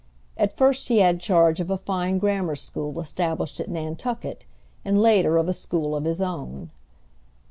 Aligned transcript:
At 0.35 0.51
first 0.57 0.87
he 0.87 0.97
had 0.97 1.19
charge 1.19 1.59
of 1.59 1.69
a 1.69 1.77
fine 1.77 2.17
grammar 2.17 2.55
school 2.55 2.99
established 2.99 3.59
at 3.59 3.69
Nantucket, 3.69 4.47
and 4.83 4.99
later, 4.99 5.37
of 5.37 5.47
a 5.47 5.53
school 5.53 5.95
of 5.95 6.05
his 6.05 6.23
own. 6.23 6.71